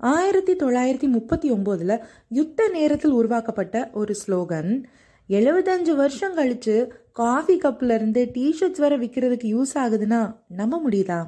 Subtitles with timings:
[0.00, 4.84] ஆயிரத்தி தொள்ளாயிரத்தி முப்பத்தி ஒம்போதில் யுத்த நேரத்தில் உருவாக்கப்பட்ட ஒரு ஸ்லோகன்.
[5.28, 11.18] எழுபத்தஞ்சு வருஷம் கழிச்சு காஃபி கப்ல இருந்து டிஷர்ட்ஸ் வர விற்கிறதுக்கு யூஸ் ஆகுதுன்னா நம்ப முடியுதா?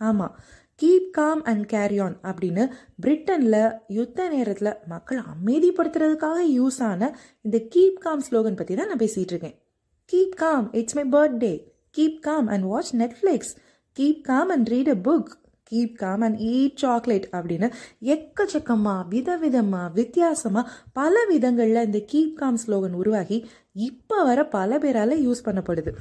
[0.00, 0.38] ஆமாம்
[0.82, 2.70] keep calm and carry on அப்படின்னு
[3.02, 9.32] பிரிட்டனில் யுத்த நேரத்தில் மக்கள் அமைதிப்படுத்துறதுக்காக யூஸ் ஆன இந்த கீப் காம் ஸ்லோகன் பற்றி தான் நான் பேசிகிட்டு
[9.34, 9.58] இருக்கேன்.
[10.12, 11.54] Keep calm it's my birthday
[11.96, 13.54] keep calm and watch Netflix
[13.98, 15.42] keep calm and read a book
[15.74, 17.68] keep calm and eat chocolate அப்படின்னு
[18.14, 23.38] எக்கச்சக்கமாக விதவிதமாக வித்தியாசமாக பல விதங்களில் இந்த கீப் காம் ஸ்லோகன் உருவாகி
[23.88, 25.92] இப்போ வர பல பேரால் யூஸ் பண்ணப்படுது.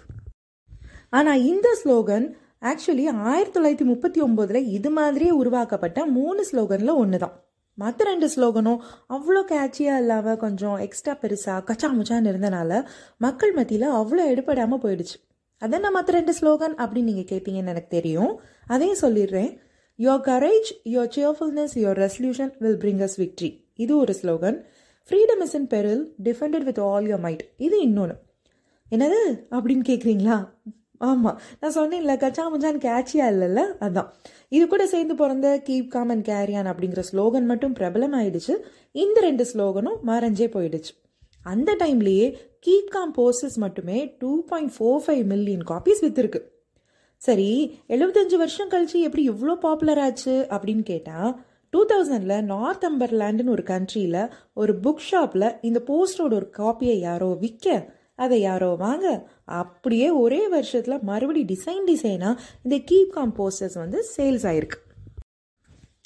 [1.17, 2.25] ஆனால் இந்த ஸ்லோகன்
[2.71, 7.33] ஆக்சுவலி ஆயிரத்தி தொள்ளாயிரத்தி முப்பத்தி ஒம்போதில் இது மாதிரியே உருவாக்கப்பட்ட மூணு ஸ்லோகனில் ஒன்று தான்
[7.77, 8.81] மற்ற ரெண்டு ஸ்லோகனும்
[9.15, 12.81] அவ்வளோ கேட்சியாக இல்லாமல் கொஞ்சம் எக்ஸ்ட்ரா பெருசாக கச்சா முச்சான்னு இருந்தனால
[13.25, 15.17] மக்கள் மத்தியில் அவ்வளோ எடுபடாமல் போயிடுச்சு.
[15.63, 18.39] அதான் நான் மற்ற ரெண்டு ஸ்லோகன் அப்படின்னு நீங்கள் கேட்பீங்கன்னு எனக்கு தெரியும்.
[18.67, 19.57] அதையும் சொல்லிடுறேன்.
[19.99, 24.57] Your courage your cheerfulness your resolution will bring us victory இது ஒரு slogan
[25.09, 28.15] freedom is in peril defended with all your might இது இன்னொன்று
[28.91, 29.21] என்னது?
[29.51, 30.37] அப்படின்னு கேட்குறீங்களா
[30.97, 33.61] ஆமாம் நான் சொன்னேன்ல கச்சா முச்சான் கேட்சியா இல்லைல்ல?
[33.79, 34.09] அதான்.
[34.49, 38.55] இது கூட சேர்ந்து பிறந்த keep calm and carry on அப்படிங்கிற ஸ்லோகன் மட்டும் பிரபலம் ஆயிடுச்சு
[38.91, 40.93] இந்த ரெண்டு ஸ்லோகனும் மறைஞ்சே போயிடுச்சு.
[41.43, 46.41] அந்த டைம்லேயே கீப் காம் போஸ்டர்ஸ் மட்டுமே two point four five million copies விற்றுருக்கு
[47.17, 53.63] சரி எழுபத்தஞ்சு வருஷம் கழிச்சு எப்படி இவ்வளோ பாப்புலர் ஆச்சு அப்படின்னு கேட்டால் டூ தௌசண்டில் நார்த் அம்பர்லேண்டுன்னு ஒரு
[53.63, 60.47] கண்ட்ரியில் ஒரு புக் ஷாப்பில் இந்த போஸ்டரோட ஒரு காப்பியை யாரோ விற்க அதை யாரோ வாங்க அப்படியே ஒரே
[60.47, 64.79] வருஷத்தில் மறுபடி டிசைன் டிசைனாக இந்த கீப் காம் போஸ்டர்ஸ் வந்து சேல்ஸ் ஆயிருக்கு.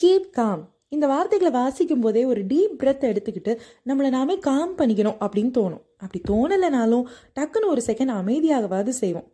[0.04, 5.52] கீப் காம் இந்த வார்த்தைகளை வாசிக்கும் போதே ஒரு டீப் பிரெத் எடுத்துக்கிட்டு நம்மளை நாமே காம் பண்ணிக்கணும் அப்படின்னு
[5.58, 5.84] தோணும்.
[5.98, 7.04] அப்படி தோணலைனாலும்
[7.36, 9.28] டக்குன்னு ஒரு செகண்ட் அமைதியாகவாது செய்வோம்.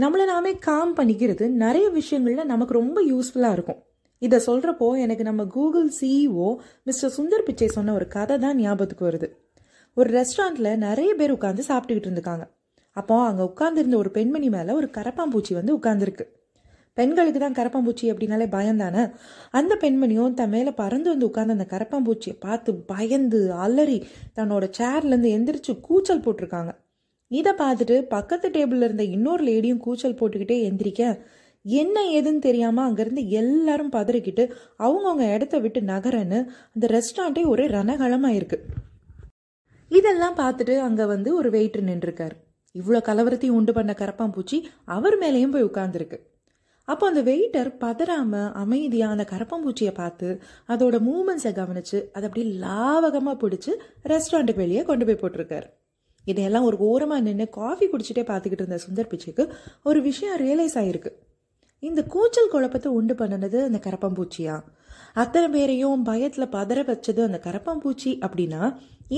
[0.00, 3.80] நம்மளை நாமே காம் பண்ணிக்கிறது நிறைய விஷயங்களில் நமக்கு ரொம்ப யூஸ்ஃபுல்லாக இருக்கும்.
[4.18, 9.28] இதை சொல்கிறப்போ எனக்கு நம்ம Google CEO mister Sundar Pichai சொன்ன ஒரு கதை தான் ஞாபகத்துக்கு வருது.
[9.94, 12.46] ஒரு ரெஸ்டாரண்ட்டில் நிறைய பேர் உட்காந்து சாப்பிட்டுக்கிட்டு இருந்துக்காங்க.
[12.92, 16.24] அப்போ அங்கே உட்காந்துருந்த ஒரு பெண்மணி மேலே ஒரு கரப்பாம்பூச்சி வந்து உட்காந்துருக்கு
[16.96, 19.02] பெண்களுக்கு தான் கரப்பாம்பூச்சி அப்படின்னாலே பயந்தானே
[19.50, 23.98] அந்த பெண்மணியும் தன் மேலே பறந்து வந்து உட்காந்து அந்த கரப்பாம்பூச்சியை பார்த்து பயந்து அலறி
[24.38, 26.72] தன்னோட சேர்லேருந்து எந்திரிச்சு கூச்சல் போட்டிருக்காங்க.
[27.30, 31.02] இதை பார்த்துட்டு பக்கத்து டேபிளில் இருந்த இன்னொரு லேடியும் கூச்சல் போட்டுக்கிட்டே எந்திரிக்க
[31.64, 34.44] என்ன ஏதுன்னு தெரியாமல் அங்கேருந்து எல்லாரும் பதறிக்கிட்டு
[34.78, 36.38] அவங்கவுங்க இடத்த விட்டு நகரன்னு
[36.74, 38.82] அந்த ரெஸ்டாரண்ட்டே ஒரே ரணகலமாக இருக்குது
[39.90, 42.36] இதெல்லாம் பார்த்துட்டு அங்கே வந்து ஒரு வெயிட்டர் நின்றுருக்காரு.
[42.74, 46.18] இவ்வளோ கலவரத்தையும் உண்டு பண்ண கரப்பாம்பூச்சி அவர் மேலேயும் போய் உட்காந்துருக்கு
[46.88, 50.28] அப்போ அந்த வெயிட்டர் பதறாம அமைதியா அந்த கரப்பம்பூச்சியை பார்த்து
[50.72, 53.72] அதோட மூமெண்ட்ஸை கவனிச்சு அதை அப்படியே லாவகமாக பிடிச்சி
[54.12, 55.68] ரெஸ்டாரண்ட்டுக்கு வெளியே கொண்டு போய் போட்டிருக்காரு.
[56.26, 59.44] இதையெல்லாம் ஒரு ஓரமாக நின்று காஃபி குடிச்சிட்டே பார்த்துக்கிட்டு இருந்த சுந்தர் பிச்சைக்கு
[59.82, 61.10] ஒரு விஷயம் ரியலைஸ் ஆயிருக்கு.
[61.82, 64.54] இந்த கூச்சல் குழப்பத்தை உண்டு பண்ணினது அந்த கரப்பம்பூச்சியா?
[65.22, 68.62] அத்தனை பேரையும் பயத்தில் பதற வச்சது அந்த கரப்பம்பூச்சி அப்படின்னா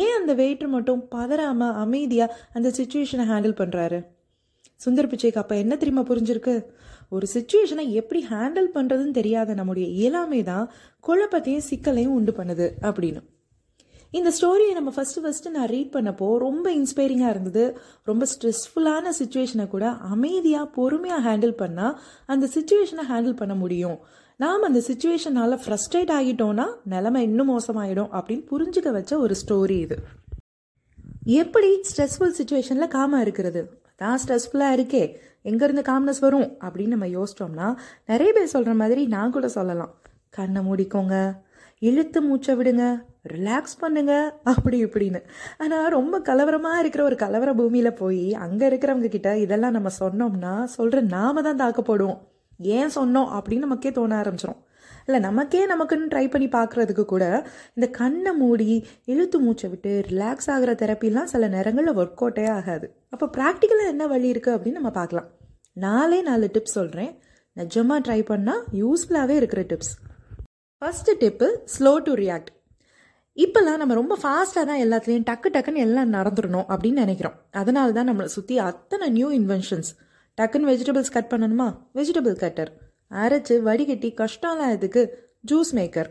[0.03, 3.99] ஏன் அந்த வெயிட்டர் மட்டும் பதறாம அமைதியாக அந்த சுச்சுவேஷனை ஹேண்டில் பண்ணுறாரு
[4.81, 6.55] சுந்தர் பிச்சைக்கு அப்போ என்ன தெரியுமா புரிஞ்சிருக்கு?
[7.13, 10.71] ஒரு சுச்சுவேஷனை எப்படி ஹேண்டில் பண்ணுறதுன்னு தெரியாத நம்முடைய இயலாமை தான்
[11.09, 13.23] குழப்பத்தையும் சிக்கலையும் உண்டு பண்ணுது அப்படின்னு.
[14.13, 17.65] இந்த ஸ்டோரியை நம்ம ஃபஸ்ட்டு ஃபஸ்ட்டு நான் ரீட் பண்ணப்போ ரொம்ப இன்ஸ்பைரிங்காக இருந்தது.
[18.05, 21.97] ரொம்ப ஸ்ட்ரெஸ்ஃபுல்லான சுச்சுவேஷனை கூட அமைதியாக பொறுமையாக ஹேண்டில் பண்ணால்
[22.27, 23.99] அந்த சுச்சுவேஷனை ஹேண்டில் பண்ண முடியும்.
[24.41, 29.99] நாம் அந்த சுச்சுவேஷனால் ஃப்ரஸ்ட்ரேட் ஆகிட்டோன்னா நிலமை இன்னும் மோசமாயிடும் அப்படின்னு புரிஞ்சுக்க வச்ச ஒரு ஸ்டோரி இது.
[31.43, 33.63] எப்படி ஸ்ட்ரெஸ்ஃபுல் சுச்சுவேஷனில் காமாக இருக்கிறது?
[33.97, 35.05] தான் ஸ்ட்ரெஸ்ஃபுல்லாக இருக்கே.
[35.51, 37.69] எங்கேருந்து காம்னஸ் வரும் அப்படின்னு நம்ம யோசிச்சோம்னா
[38.13, 39.93] நிறைய பேர் சொல்கிற மாதிரி நான் கூட சொல்லலாம்.
[40.37, 41.17] கண்ணை மூடிக்கோங்க.
[41.83, 42.85] இழுத்து மூச்சை விடுங்க.
[43.35, 44.13] ரிலாக்ஸ் பண்ணுங்க.
[44.53, 45.21] அப்படி இப்படின்னு.
[45.63, 51.01] ஆனால் ரொம்ப கலவரமாக இருக்கிற ஒரு கலவர பூமியில் போய் அங்கே இருக்கிறவங்க கிட்ட இதெல்லாம் நம்ம சொன்னோம்னா சொல்கிற
[51.17, 52.21] நாம தான் தாக்கப்படுவோம்.
[52.77, 54.63] ஏன் சொன்னோம் அப்படின்னு நமக்கே தோண ஆரம்பிச்சிடும்
[55.09, 57.25] இல்லை நமக்கே நமக்குன்னு ட்ரை பண்ணி பார்க்குறதுக்கு கூட
[57.77, 58.71] இந்த கண்ணை மூடி
[59.13, 62.87] இழுத்து மூச்சை விட்டு ரிலாக்ஸ் ஆகிற தெரப்பிலாம் சில நேரங்களில் ஒர்க் அவுட்டே ஆகாது.
[63.15, 65.29] அப்போ ப்ராக்டிக்கலாக என்ன வழி இருக்குது அப்படின்னு நம்ம பார்க்கலாம்.
[65.77, 67.13] நாலே நாலு டிப்ஸ் சொல்கிறேன்
[67.57, 69.93] நிஜமாக ட்ரை பண்ணால் யூஸ்ஃபுல்லாகவே இருக்கிற tips
[70.83, 72.51] first tip slow to react
[73.37, 77.37] இப்போல்லாம் நம்ம ரொம்ப ஃபாஸ்ட்டாக தான் எல்லாத்துலேயும் டக்கு டக்குன்னு எல்லாம் நடந்துடணும் அப்படின்னு நினைக்கிறோம்.
[77.51, 79.91] அதனால தான் நம்மளை சுற்றி அத்தனை நியூ இன்வென்ஷன்ஸ்
[80.39, 81.69] டக்குன்னு வெஜிடபிள்ஸ் கட் பண்ணணுமா?
[81.95, 82.71] வெஜிடபிள் கட்டர்
[83.23, 85.03] அரைச்சி வடிகட்டி கஷ்டம்லாம் இதுக்கு
[85.51, 86.11] ஜூஸ் மேக்கர்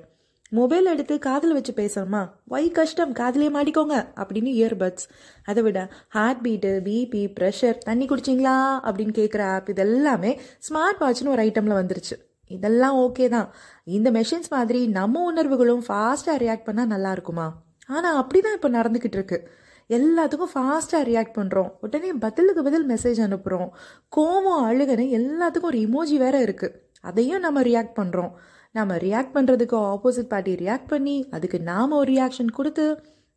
[0.52, 2.30] மொபைல் எடுத்து காதில் வச்சு பேசணுமா?
[2.44, 3.14] வை கஷ்டம்?
[3.14, 3.96] காதிலே மாட்டிக்கோங்க.
[4.16, 5.06] அப்படின்னு இயர்பட்ஸ்
[5.44, 8.58] அதை விட ஹார்ட் பீட்டு பிபி ப்ரெஷர் தண்ணி குடிச்சிங்களா?
[8.88, 10.38] அப்படின்னு கேட்குற ஆப் இதெல்லாமே
[10.70, 12.18] ஸ்மார்ட் வாட்ச்னு ஒரு ஐட்டமில் வந்துருச்சு.
[12.48, 13.54] இதெல்லாம் ஓகே தான்.
[13.84, 17.48] இந்த மெஷின்ஸ் மாதிரி நம்ம உணர்வுகளும் ஃபாஸ்ட்டாக ரியாக்ட் பண்ணால் நல்லா இருக்குமா?
[17.88, 19.50] ஆனால் அப்படி தான் இப்போ நடந்துக்கிட்டு இருக்கு.
[19.90, 23.70] எல்லாத்துக்கும் ஃபாஸ்ட்டாக ரியாக்ட் பண்ணுறோம் உடனே பதிலுக்கு பதில் மெசேஜ் அனுப்புகிறோம்
[24.16, 28.32] கோவம் அழுகன்னு எல்லாத்துக்கும் ஒரு இமோஜி வேற இருக்குது அதையும் நம்ம ரியாக்ட் பண்ணுறோம்
[28.76, 32.86] நம்ம ரியாக்ட் பண்ணுறதுக்கு ஆப்போசிட் பார்ட்டி ரியாக்ட் பண்ணி அதுக்கு நாம் ஒரு ரியாக்ஷன் கொடுத்து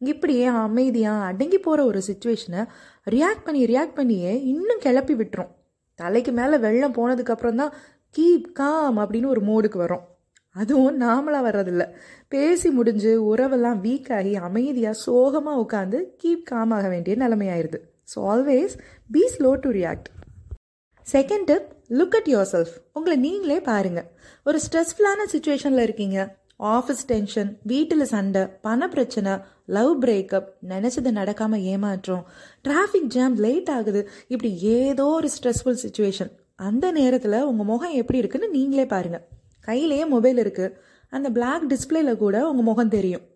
[0.00, 2.62] இப்படியே அமைதியாக அடங்கி போகிற ஒரு சுச்சுவேஷனை
[3.14, 5.50] ரியாக்ட் பண்ணி ரியாக்ட் பண்ணியே இன்னும் கிளப்பி விட்டுரும்.
[6.00, 7.73] தலைக்கு மேலே வெள்ளம் போனதுக்கப்புறம் தான்
[8.17, 10.05] கீப் காம் அப்படின்னு ஒரு மோடுக்கு வரும்.
[10.56, 11.84] அதுவும் நாமளாக வர்றதில்ல.
[12.34, 17.81] பேசி முடிஞ்சு உறவெல்லாம் வீக் ஆகி அமைதியாக சோகமாக உட்காந்து கீப் காம் ஆக வேண்டிய நிலைமையாயிருது.
[18.12, 18.76] So always
[19.11, 20.08] be slow to react
[21.12, 24.08] second tip look at yourself உங்களை நீங்களே பாருங்கள்
[24.44, 26.19] ஒரு ஸ்ட்ரெஸ்ஃபுல்லான சுச்சுவேஷனில் இருக்கீங்க.
[26.72, 29.32] ஆஃபீஸ் டென்ஷன் வீட்டில் சண்டை பண பிரச்சனை
[29.76, 32.26] லவ் பிரேக்கப் நினச்சது நடக்காமல் ஏமாற்றம்
[32.69, 34.02] டிராஃபிக் ஜாம் லேட் ஆகுது.
[34.28, 36.32] இப்படி ஏதோ ஒரு ஸ்ட்ரெஸ்ஃபுல் சுச்சுவேஷன்
[36.69, 39.25] அந்த நேரத்தில் உங்கள் முகம் எப்படி இருக்குன்னு நீங்களே பாருங்கள்
[39.60, 40.75] கையிலேயே மொபைல் இருக்குது
[41.12, 43.26] அந்த பிளாக் டிஸ்பிளேல கூட உங்கள் முகம் தெரியும்.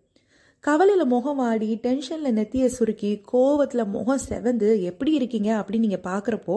[0.59, 6.55] கவலையில் முகம் வாடி டென்ஷனில் நெத்தியை சுருக்கி கோவத்தில் முகம் செவந்து எப்படி இருக்கீங்க அப்படின்னு நீங்கள் பார்க்குறப்போ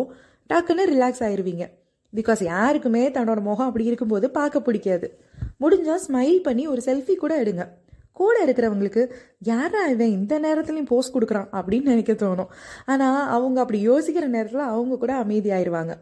[0.51, 1.65] டக்குன்னு ரிலாக்ஸ் ஆயிடுவீங்க
[2.13, 5.07] பிகாஸ் யாருக்குமே தன்னோட முகம் அப்படி இருக்கும்போது பார்க்க பிடிக்காது.
[5.61, 7.65] முடிஞ்சால் ஸ்மைல் பண்ணி ஒரு செல்ஃபி கூட எடுங்க.
[8.13, 9.03] கூட இருக்கிறவங்களுக்கு
[9.39, 11.49] யாரா இவன் இந்த நேரத்துலையும் போஸ்ட் கொடுக்குறான்?
[11.53, 12.51] அப்படின்னு நினைக்க தோணும்.
[12.87, 15.95] ஆனால் அவங்க அப்படி யோசிக்கிற நேரத்தில் அவங்க கூட அமைதியாயிருவாங்க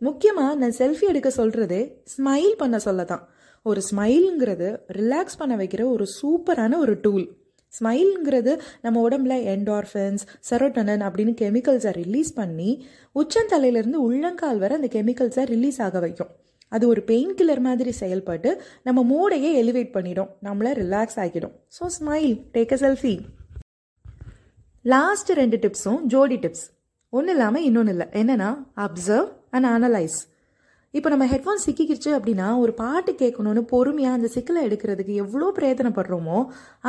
[0.00, 1.80] முக்கியமாக நான் செல்ஃபி எடுக்க சொல்கிறதே
[2.16, 3.28] ஸ்மைல் பண்ண சொல்ல தான்
[3.62, 7.26] ஒரு ஸ்மைலுங்கிறது ரிலாக்ஸ் பண்ண வைக்கிற ஒரு சூப்பரான ஒரு டூல்
[7.78, 8.52] ஸ்மைல்ங்கிறது
[8.84, 12.70] நம்ம உடம்புல என்டார்ஃபன்ஸ் செரோட்டனன் அப்படின்னு கெமிக்கல்ஸை ரிலீஸ் பண்ணி
[13.22, 16.30] உச்சந்தலையிலேருந்து உள்ளங்கால் வரை அந்த கெமிக்கல்ஸை ரிலீஸ் ஆக வைக்கும்.
[16.72, 18.50] அது ஒரு பெயின் கில்லர் மாதிரி செயல்பட்டு
[18.86, 20.30] நம்ம மூடையே எலிவேட் பண்ணிடும்.
[20.46, 23.14] நம்மளை ரிலாக்ஸ் ஆகிடும் so smile take a selfie
[24.84, 26.66] last ரெண்டு டிப்ஸும் ஜோடி டிப்ஸ்
[27.12, 28.06] ஒன்றும் இல்லாமல் இன்னொன்று இல்லை.
[28.20, 28.50] என்னென்னா
[28.86, 30.18] அப்சர்வ் அண்ட் அனலைஸ்
[30.94, 36.38] இப்போ நம்ம ஹெட்ஃபோன் சிக்கிக்கிச்சு அப்படின்னா ஒரு பாட்டு கேட்கணும்னு பொறுமையாக அந்த சிக்கலை எடுக்கிறதுக்கு எவ்வளோ பிரயத்தனப்படுறோமோ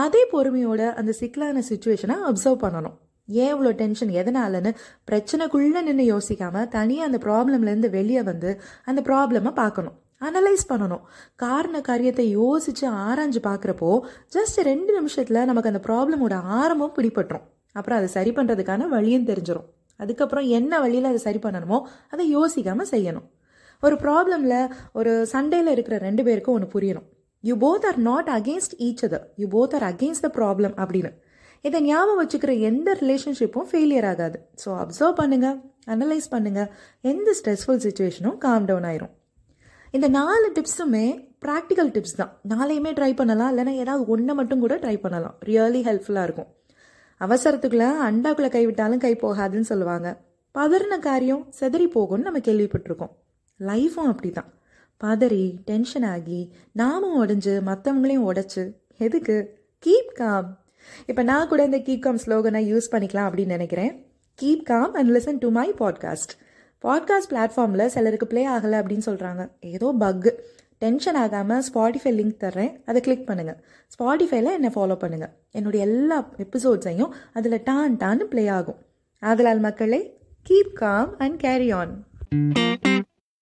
[0.03, 2.95] அதே பொறுமையோட அந்த சிக்கலான சுச்சுவேஷனை அப்சர்வ் பண்ணணும்.
[3.29, 4.71] ஏன் இவ்வளோ டென்ஷன் எதனாலன்னு
[5.09, 8.51] பிரச்சனைக்குள்ளே நின்று யோசிக்காமல் தனியாக அந்த ப்ராப்ளம்லேருந்து வெளியே வந்து
[8.91, 9.97] அந்த ப்ராப்ளமை பார்க்கணும்.
[10.27, 11.03] அனலைஸ் பண்ணணும்.
[11.43, 13.91] காரண காரியத்தை யோசித்து ஆராய்ஞ்சு பார்க்குறப்போ
[14.35, 17.45] ஜஸ்ட் ரெண்டு நிமிஷத்தில் நமக்கு அந்த ப்ராப்ளமோட ஆரம்பம் பிடிபட்டுரும்.
[17.75, 19.67] அப்புறம் அதை சரி பண்ணுறதுக்கான வழியும் தெரிஞ்சிடும்
[19.99, 21.77] அதுக்கப்புறம் என்ன வழியில் அதை சரி பண்ணணுமோ
[22.13, 23.27] அதை யோசிக்காமல் செய்யணும்.
[23.83, 27.07] ஒரு ப்ராப்ளமில் ஒரு சண்டேல இருக்கிற ரெண்டு பேருக்கும் ஒன்று புரியணும்.
[27.43, 31.11] You both are not against each other you both are against the problem அப்படின்னு.
[31.67, 34.37] இதை ஞாபகம் வச்சுக்கிற எந்த ரிலேஷன்ஷிப்பும் ஃபெயிலியர் ஆகாது.
[34.63, 35.47] ஸோ அப்சர்வ் பண்ணுங்க
[35.95, 36.61] அனலைஸ் பண்ணுங்க.
[37.11, 39.13] எந்த ஸ்ட்ரெஸ்ஃபுல் சுச்சுவேஷனும் காம் டவுன் ஆயிரும்.
[39.97, 41.05] இந்த நாலு டிப்ஸுமே
[41.45, 42.31] ப்ராக்டிக்கல் டிப்ஸ் தான்.
[42.53, 43.51] நாளையுமே ட்ரை பண்ணலாம்.
[43.53, 45.37] இல்லைன்னா ஏதாவது ஒன்றை மட்டும் கூட ட்ரை பண்ணலாம்.
[45.49, 46.49] ரியலி ஹெல்ப்ஃபுல்லாக இருக்கும்.
[47.21, 50.09] அவசரத்துக்குள்ள அண்டாக்குள்ளே கைவிட்டாலும் கை போகாதுன்னு சொல்லுவாங்க.
[50.55, 53.13] பதறின காரியம் செதறி போகும்னு நம்ம கேள்விப்பட்டிருக்கோம்.
[53.59, 54.49] லைஃப்பும் அப்படி தான்
[55.01, 56.39] பதறி டென்ஷன் ஆகி
[56.71, 58.63] நாமும் உடஞ்சு மற்றவங்களையும் உடைச்சு
[58.97, 59.37] எதுக்கு?
[59.83, 60.49] கீப் காம்
[61.05, 63.93] இப்போ நான் கூட இந்த கீப் காம் ஸ்லோகனை யூஸ் பண்ணிக்கலாம் அப்படின்னு நினைக்கிறேன்.
[64.39, 66.33] Keep calm and listen to my podcast
[66.83, 69.43] podcast பிளாட்ஃபார்மில் சிலருக்கு ப்ளே ஆகலை அப்படின்னு சொல்கிறாங்க
[69.75, 70.31] ஏதோ பக்கு
[70.83, 72.73] டென்ஷன் ஆகாமல் ஸ்பாட்டிஃபை லிங்க் தர்றேன்.
[72.85, 73.59] அதை கிளிக் பண்ணுங்கள்
[73.95, 78.79] ஸ்பாட்டிஃபைல என்னை ஃபாலோ பண்ணுங்கள் என்னுடைய எல்லா எபிசோட்ஸையும் அதில் டான் டான்னு ப்ளே ஆகும்.
[79.23, 80.01] ஆதலால் மக்களே
[80.49, 81.93] keep calm and carry on